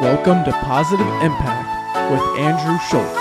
[0.00, 3.18] Welcome to Positive Impact with Andrew Schultz.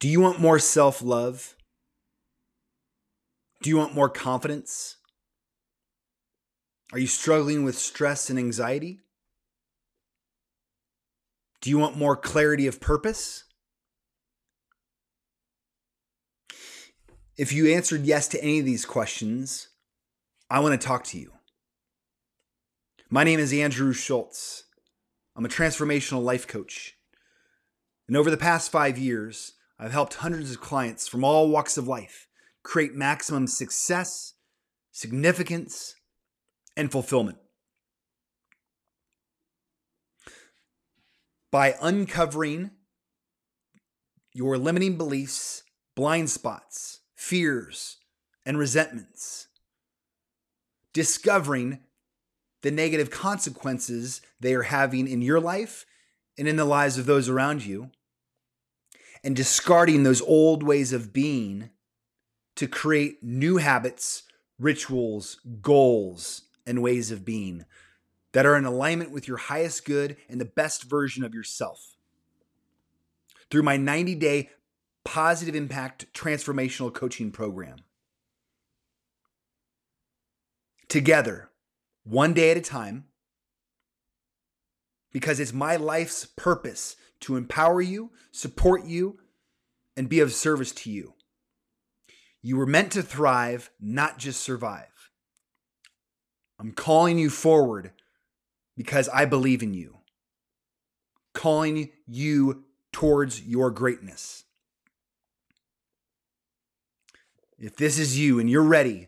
[0.00, 1.56] Do you want more self love?
[3.60, 4.96] Do you want more confidence?
[6.94, 9.00] Are you struggling with stress and anxiety?
[11.60, 13.44] Do you want more clarity of purpose?
[17.42, 19.66] If you answered yes to any of these questions,
[20.48, 21.32] I want to talk to you.
[23.10, 24.62] My name is Andrew Schultz.
[25.34, 26.94] I'm a transformational life coach.
[28.06, 31.88] And over the past five years, I've helped hundreds of clients from all walks of
[31.88, 32.28] life
[32.62, 34.34] create maximum success,
[34.92, 35.96] significance,
[36.76, 37.38] and fulfillment.
[41.50, 42.70] By uncovering
[44.32, 45.64] your limiting beliefs,
[45.96, 47.98] blind spots, fears,
[48.44, 49.46] and resentments,
[50.92, 51.78] discovering
[52.62, 55.86] the negative consequences they are having in your life
[56.36, 57.90] and in the lives of those around you,
[59.22, 61.70] and discarding those old ways of being
[62.56, 64.24] to create new habits,
[64.58, 67.64] rituals, goals, and ways of being
[68.32, 71.96] that are in alignment with your highest good and the best version of yourself.
[73.48, 74.50] Through my 90 day
[75.04, 77.76] positive impact transformational coaching program.
[80.88, 81.50] Together,
[82.04, 83.04] one day at a time,
[85.12, 89.18] because it's my life's purpose to empower you, support you,
[89.96, 91.14] and be of service to you.
[92.40, 95.10] You were meant to thrive, not just survive.
[96.58, 97.92] I'm calling you forward
[98.76, 99.98] because I believe in you,
[101.34, 104.44] calling you towards your greatness.
[107.62, 109.06] If this is you and you're ready,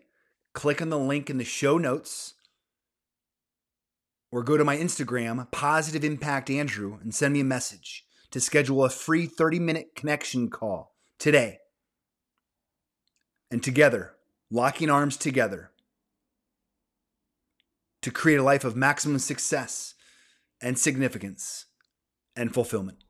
[0.52, 2.34] click on the link in the show notes
[4.30, 8.84] or go to my Instagram, Positive Impact Andrew, and send me a message to schedule
[8.84, 11.58] a free 30 minute connection call today.
[13.50, 14.14] And together,
[14.52, 15.72] locking arms together
[18.02, 19.94] to create a life of maximum success
[20.60, 21.66] and significance
[22.36, 23.03] and fulfillment.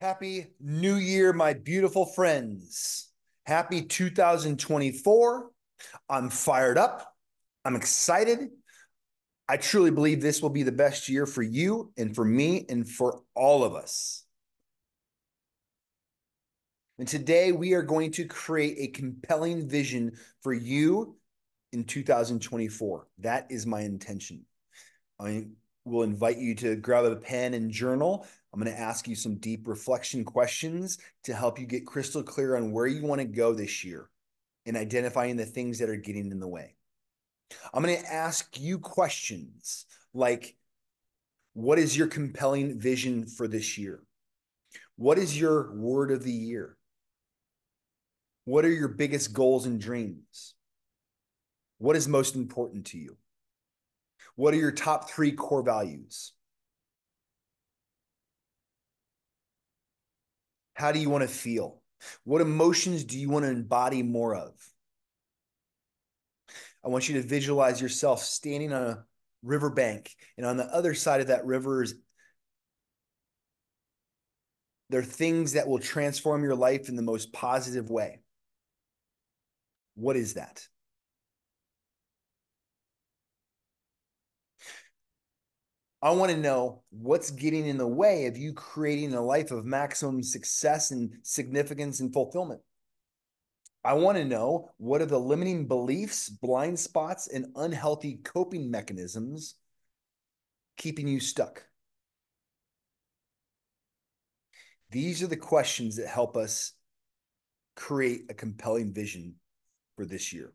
[0.00, 3.10] Happy New Year, my beautiful friends.
[3.46, 5.50] Happy 2024.
[6.10, 7.14] I'm fired up.
[7.64, 8.50] I'm excited.
[9.48, 12.86] I truly believe this will be the best year for you and for me and
[12.86, 14.26] for all of us.
[16.98, 21.16] And today we are going to create a compelling vision for you
[21.72, 23.06] in 2024.
[23.20, 24.44] That is my intention.
[25.18, 25.46] I
[25.86, 28.26] will invite you to grab a pen and journal.
[28.52, 32.56] I'm going to ask you some deep reflection questions to help you get crystal clear
[32.56, 34.10] on where you want to go this year
[34.66, 36.74] and identifying the things that are getting in the way.
[37.72, 40.56] I'm going to ask you questions like
[41.54, 44.02] What is your compelling vision for this year?
[44.96, 46.76] What is your word of the year?
[48.44, 50.54] What are your biggest goals and dreams?
[51.78, 53.16] What is most important to you?
[54.36, 56.32] What are your top three core values?
[60.74, 61.82] How do you want to feel?
[62.24, 64.52] What emotions do you want to embody more of?
[66.84, 69.04] I want you to visualize yourself standing on a
[69.42, 71.94] riverbank, and on the other side of that river is
[74.90, 78.20] there are things that will transform your life in the most positive way.
[79.94, 80.66] What is that?
[86.02, 89.64] I want to know what's getting in the way of you creating a life of
[89.64, 92.60] maximum success and significance and fulfillment.
[93.82, 99.54] I want to know what are the limiting beliefs, blind spots, and unhealthy coping mechanisms
[100.76, 101.64] keeping you stuck?
[104.90, 106.72] These are the questions that help us
[107.74, 109.34] create a compelling vision
[109.96, 110.52] for this year.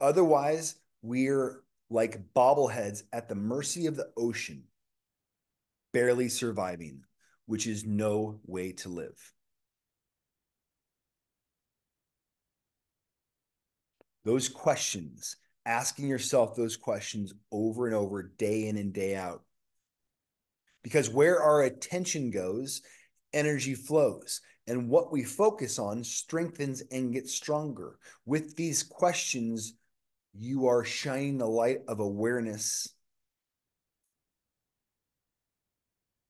[0.00, 4.64] Otherwise, we're like bobbleheads at the mercy of the ocean,
[5.92, 7.02] barely surviving,
[7.46, 9.32] which is no way to live.
[14.24, 15.36] Those questions,
[15.66, 19.42] asking yourself those questions over and over, day in and day out.
[20.82, 22.82] Because where our attention goes,
[23.32, 24.40] energy flows.
[24.68, 27.98] And what we focus on strengthens and gets stronger.
[28.24, 29.74] With these questions,
[30.34, 32.88] you are shining the light of awareness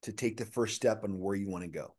[0.02, 1.94] to take the first step on where you want to go.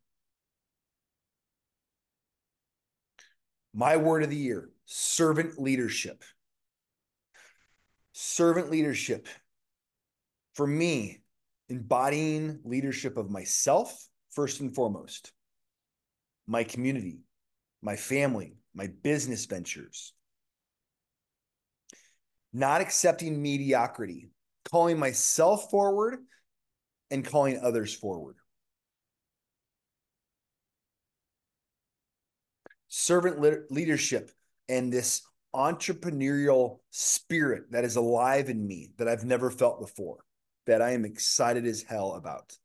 [3.74, 6.24] My word of the year servant leadership.
[8.12, 9.28] Servant leadership.
[10.54, 11.22] For me,
[11.70, 15.32] embodying leadership of myself, first and foremost,
[16.46, 17.20] my community,
[17.82, 20.14] my family, my business ventures.
[22.54, 24.30] Not accepting mediocrity,
[24.72, 26.20] calling myself forward
[27.10, 28.36] and calling others forward.
[32.88, 34.30] Servant leadership
[34.70, 35.24] and this
[35.56, 40.20] entrepreneurial spirit that is alive in me that I've never felt before,
[40.66, 42.58] that I am excited as hell about.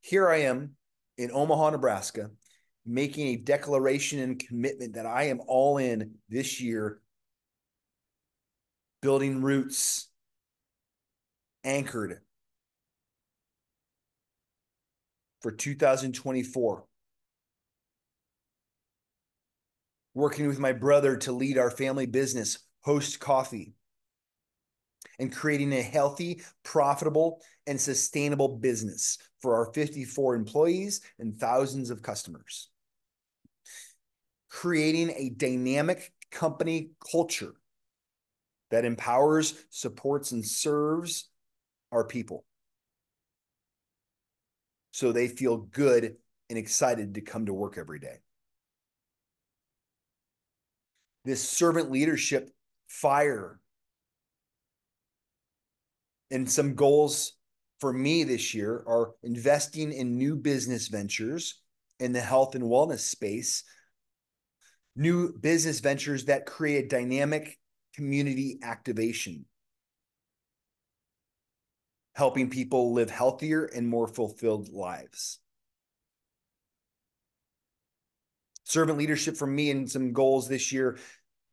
[0.00, 0.76] Here I am
[1.16, 2.30] in Omaha, Nebraska,
[2.86, 7.00] making a declaration and commitment that I am all in this year,
[9.00, 10.08] building roots,
[11.64, 12.20] anchored
[15.40, 16.84] for 2024.
[20.14, 23.74] Working with my brother to lead our family business, Host Coffee,
[25.20, 32.02] and creating a healthy, profitable, and sustainable business for our 54 employees and thousands of
[32.02, 32.68] customers.
[34.48, 37.54] Creating a dynamic company culture
[38.70, 41.28] that empowers, supports, and serves
[41.90, 42.44] our people
[44.98, 46.16] so they feel good
[46.50, 48.16] and excited to come to work every day.
[51.24, 52.50] This servant leadership
[52.88, 53.60] fire
[56.30, 57.34] and some goals
[57.80, 61.60] for me this year are investing in new business ventures
[62.00, 63.64] in the health and wellness space,
[64.96, 67.58] new business ventures that create dynamic
[67.98, 69.44] community activation
[72.14, 75.40] helping people live healthier and more fulfilled lives.
[78.62, 80.96] Servant leadership for me and some goals this year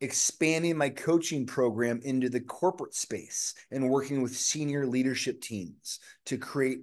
[0.01, 6.38] expanding my coaching program into the corporate space and working with senior leadership teams to
[6.38, 6.81] create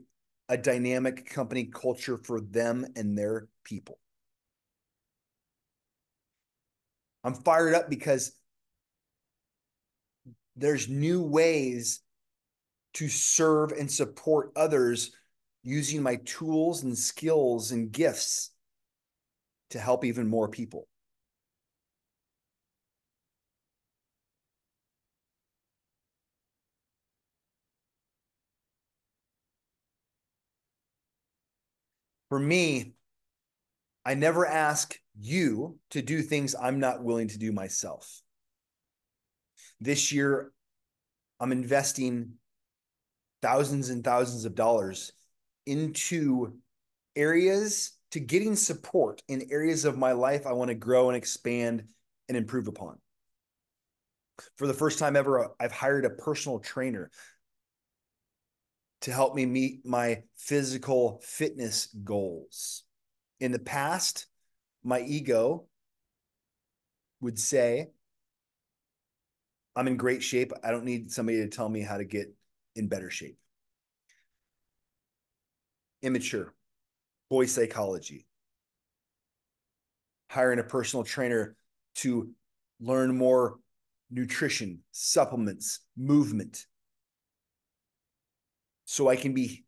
[0.48, 4.00] a dynamic company culture for them and their people.
[7.22, 8.32] I'm fired up because
[10.56, 12.00] there's new ways
[12.94, 15.12] to serve and support others
[15.62, 18.50] using my tools and skills and gifts
[19.70, 20.88] to help even more people.
[32.28, 32.94] For me,
[34.04, 38.22] I never ask you to do things I'm not willing to do myself.
[39.82, 40.52] This year,
[41.40, 42.34] I'm investing
[43.42, 45.10] thousands and thousands of dollars
[45.66, 46.52] into
[47.16, 51.88] areas to getting support in areas of my life I want to grow and expand
[52.28, 52.98] and improve upon.
[54.56, 57.10] For the first time ever, I've hired a personal trainer
[59.00, 62.84] to help me meet my physical fitness goals.
[63.40, 64.28] In the past,
[64.84, 65.66] my ego
[67.20, 67.88] would say,
[69.74, 70.52] I'm in great shape.
[70.62, 72.34] I don't need somebody to tell me how to get
[72.76, 73.38] in better shape.
[76.02, 76.52] Immature,
[77.30, 78.26] boy psychology.
[80.30, 81.56] Hiring a personal trainer
[81.96, 82.30] to
[82.80, 83.58] learn more
[84.10, 86.66] nutrition, supplements, movement.
[88.84, 89.64] So I can be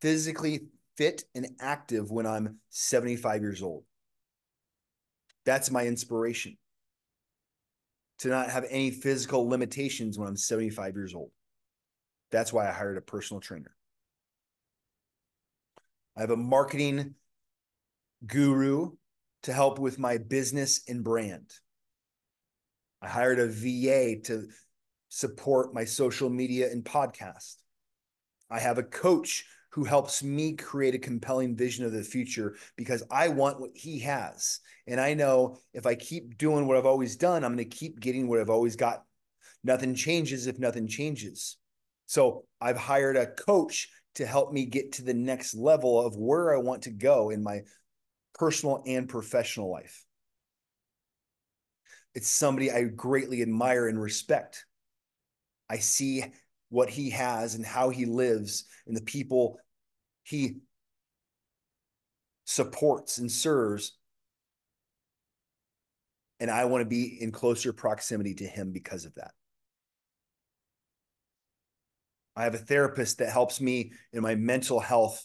[0.00, 3.84] physically fit and active when I'm 75 years old.
[5.44, 6.56] That's my inspiration
[8.22, 11.32] to not have any physical limitations when I'm 75 years old.
[12.30, 13.74] That's why I hired a personal trainer.
[16.16, 17.16] I have a marketing
[18.24, 18.92] guru
[19.42, 21.50] to help with my business and brand.
[23.02, 24.46] I hired a VA to
[25.08, 27.56] support my social media and podcast.
[28.48, 33.02] I have a coach who helps me create a compelling vision of the future because
[33.10, 34.60] I want what he has.
[34.86, 37.98] And I know if I keep doing what I've always done, I'm going to keep
[37.98, 39.04] getting what I've always got.
[39.64, 41.56] Nothing changes if nothing changes.
[42.06, 46.54] So I've hired a coach to help me get to the next level of where
[46.54, 47.62] I want to go in my
[48.34, 50.04] personal and professional life.
[52.14, 54.66] It's somebody I greatly admire and respect.
[55.70, 56.24] I see
[56.72, 59.58] what he has and how he lives and the people
[60.22, 60.56] he
[62.46, 63.98] supports and serves.
[66.40, 69.32] And I want to be in closer proximity to him because of that.
[72.34, 75.22] I have a therapist that helps me in my mental health.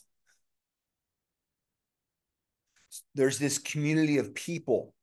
[3.16, 4.94] There's this community of people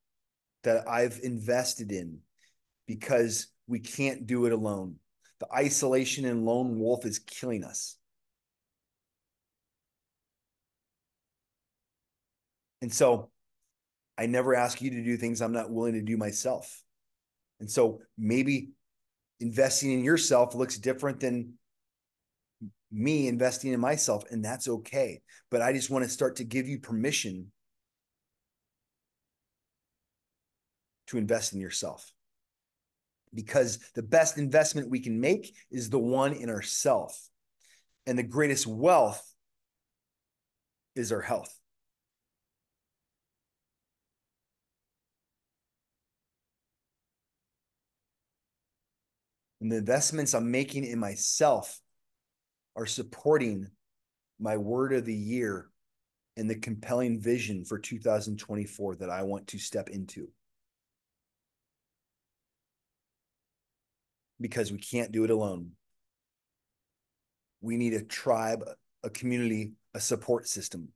[0.65, 2.19] that I've invested in
[2.87, 4.97] because we can't do it alone.
[5.45, 7.99] The isolation and lone wolf is killing us.
[12.81, 13.31] And so
[14.17, 16.83] I never ask you to do things I'm not willing to do myself.
[17.61, 18.71] And so maybe
[19.41, 21.55] investing in yourself looks different than
[22.91, 25.21] me investing in myself, and that's okay.
[25.51, 27.51] But I just want to start to give you permission
[31.09, 32.14] to invest in yourself.
[33.35, 37.29] Because the best investment we can make is the one in ourself.
[38.07, 39.23] And the greatest wealth
[40.95, 41.59] is our health.
[49.61, 51.81] And the investments I'm making in myself
[52.77, 53.69] are supporting
[54.39, 55.71] my word of the year
[56.37, 60.29] and the compelling vision for 2024 that I want to step into.
[64.41, 65.73] Because we can't do it alone.
[67.61, 68.65] We need a tribe,
[69.03, 70.89] a community, a support system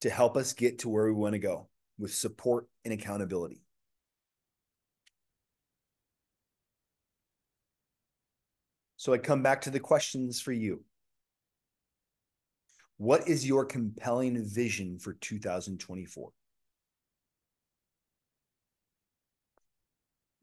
[0.00, 3.60] to help us get to where we want to go with support and accountability.
[8.96, 10.82] So I come back to the questions for you.
[12.96, 16.32] What is your compelling vision for 2024?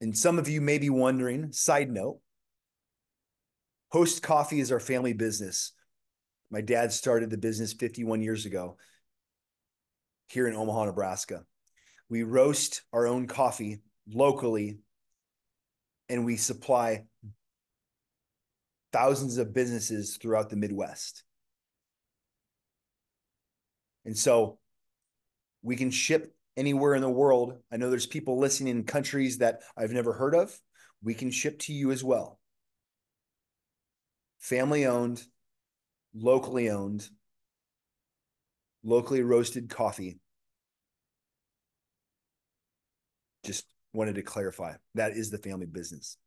[0.03, 2.19] And some of you may be wondering, side note,
[3.87, 5.71] Host Coffee is our family business.
[6.51, 8.75] My dad started the business 51 years ago
[10.27, 11.45] here in Omaha, Nebraska.
[12.09, 14.79] We roast our own coffee locally
[16.09, 17.05] and we supply
[18.91, 21.23] thousands of businesses throughout the Midwest.
[24.03, 24.59] And so
[25.61, 27.57] we can ship anywhere in the world.
[27.71, 30.57] I know there's people listening in countries that I've never heard of.
[31.03, 32.39] We can ship to you as well.
[34.39, 35.23] Family owned,
[36.13, 37.07] locally owned,
[38.83, 40.19] locally roasted coffee.
[43.45, 46.17] Just wanted to clarify that is the family business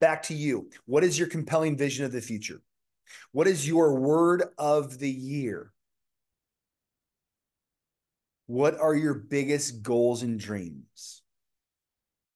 [0.00, 0.70] back to you.
[0.84, 2.60] What is your compelling vision of the future?
[3.32, 5.72] What is your word of the year?
[8.46, 11.22] What are your biggest goals and dreams?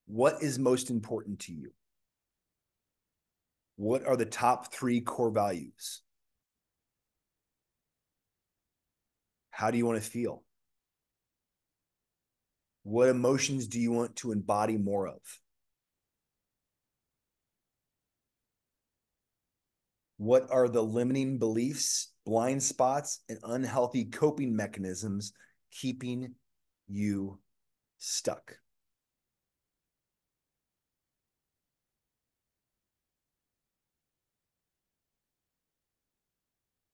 [0.07, 1.71] What is most important to you?
[3.77, 6.03] What are the top three core values?
[9.51, 10.43] How do you want to feel?
[12.83, 15.21] What emotions do you want to embody more of?
[20.17, 25.33] What are the limiting beliefs, blind spots, and unhealthy coping mechanisms
[25.71, 26.35] keeping
[26.89, 27.39] you
[27.99, 28.57] stuck?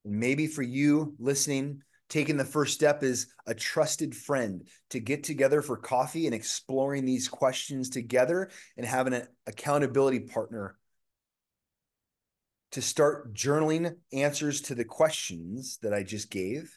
[0.04, 5.62] Maybe for you listening, taking the first step is a trusted friend to get together
[5.62, 10.76] for coffee and exploring these questions together and having an accountability partner
[12.72, 16.76] to start journaling answers to the questions that I just gave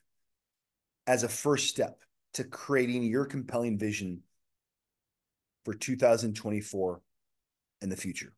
[1.09, 2.03] as a first step
[2.35, 4.21] to creating your compelling vision
[5.65, 7.01] for 2024
[7.81, 8.31] and the future.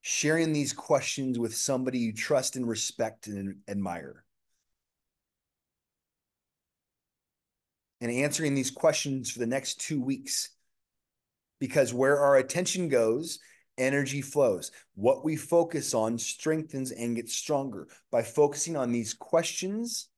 [0.00, 4.24] Sharing these questions with somebody you trust and respect and admire.
[8.00, 10.50] And answering these questions for the next two weeks.
[11.60, 13.38] Because where our attention goes
[13.78, 14.72] energy flows.
[14.96, 20.08] What we focus on strengthens and gets stronger by focusing on these questions,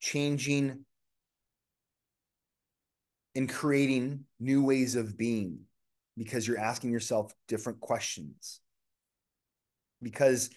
[0.00, 0.84] changing
[3.34, 5.60] and creating new ways of being
[6.16, 8.60] because you're asking yourself different questions.
[10.02, 10.50] Because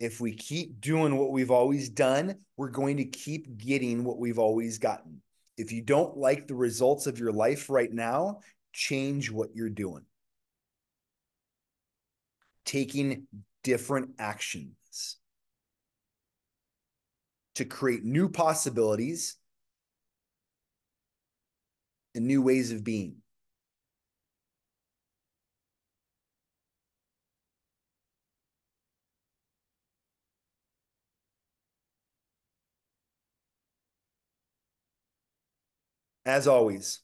[0.00, 4.38] if we keep doing what we've always done, we're going to keep getting what we've
[4.38, 5.22] always gotten.
[5.56, 8.40] If you don't like the results of your life right now,
[8.72, 10.04] change what you're doing
[12.64, 13.26] taking
[13.62, 14.74] different actions
[17.56, 19.36] to create new possibilities
[22.14, 23.16] and new ways of being.
[36.24, 37.00] As always,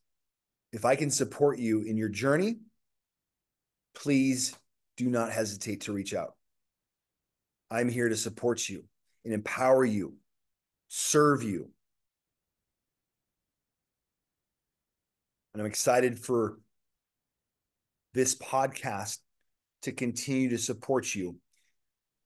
[0.73, 2.59] if I can support you in your journey,
[3.95, 4.55] please
[4.97, 6.35] do not hesitate to reach out.
[7.71, 8.85] I'm here to support you
[9.25, 10.15] and empower you
[10.89, 11.71] serve you.
[15.53, 16.59] And I'm excited for
[18.15, 19.19] this podcast
[19.83, 21.37] to continue to support you.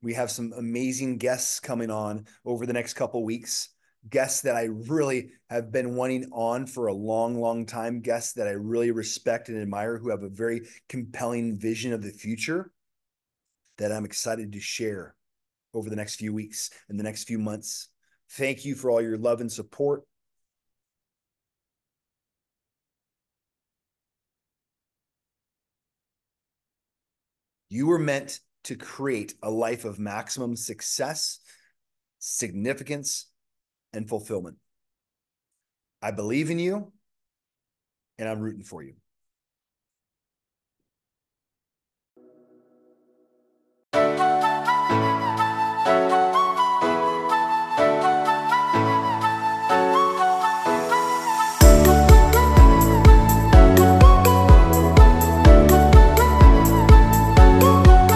[0.02, 3.69] We have some amazing guests coming on over the next couple weeks.
[4.11, 8.00] Guests that I really have been wanting on for a long, long time.
[8.00, 12.11] Guests that I really respect and admire who have a very compelling vision of the
[12.11, 12.73] future
[13.78, 15.14] that I'm excited to share
[15.73, 17.92] over the next few weeks and the next few months.
[18.33, 20.05] Thank you for all your love and support.
[27.69, 31.41] You were meant to create a life of maximum success,
[32.21, 33.27] significance,
[33.93, 34.57] and fulfillment.
[36.01, 36.93] I believe in you,
[38.19, 38.95] and I'm rooting for you.